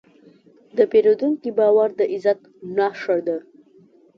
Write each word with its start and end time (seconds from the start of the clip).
د 0.77 0.79
پیرودونکي 0.91 1.49
باور 1.59 1.89
د 1.99 2.01
عزت 2.13 2.39
نښه 2.75 3.17
ده. 3.27 3.37